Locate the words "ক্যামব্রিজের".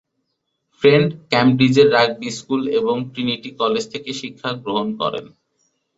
1.31-1.87